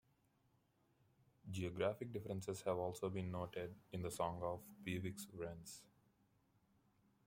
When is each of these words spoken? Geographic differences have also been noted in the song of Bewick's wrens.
Geographic 1.51 2.11
differences 2.11 2.63
have 2.63 2.79
also 2.79 3.07
been 3.07 3.31
noted 3.31 3.75
in 3.91 4.01
the 4.01 4.09
song 4.09 4.39
of 4.41 4.59
Bewick's 4.83 5.27
wrens. 5.31 5.83